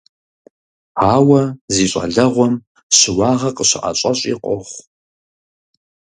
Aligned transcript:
Ауэ 1.13 1.41
зи 1.73 1.85
щӀалэгъуэм 1.91 2.53
щыуагъэ 2.97 3.49
къыщыӀэщӀэщӀи 3.57 4.33
къохъу. 4.43 4.81